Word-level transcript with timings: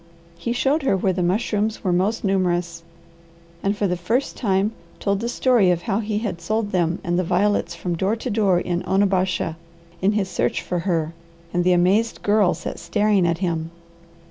He 0.35 0.51
showed 0.51 0.81
her 0.81 0.97
where 0.97 1.13
the 1.13 1.21
mushrooms 1.21 1.83
were 1.83 1.93
most 1.93 2.23
numerous, 2.23 2.81
and 3.61 3.77
for 3.77 3.85
the 3.85 3.95
first 3.95 4.35
time 4.35 4.71
told 4.99 5.19
the 5.19 5.29
story 5.29 5.69
of 5.69 5.83
how 5.83 5.99
he 5.99 6.17
had 6.17 6.41
sold 6.41 6.71
them 6.71 6.97
and 7.03 7.19
the 7.19 7.23
violets 7.23 7.75
from 7.75 7.95
door 7.95 8.15
to 8.15 8.31
door 8.31 8.59
in 8.59 8.81
Onabasha 8.87 9.57
in 10.01 10.13
his 10.13 10.27
search 10.27 10.59
for 10.63 10.79
her, 10.89 11.13
and 11.53 11.63
the 11.63 11.73
amazed 11.73 12.23
Girl 12.23 12.55
sat 12.55 12.79
staring 12.79 13.27
at 13.27 13.37
him. 13.45 13.69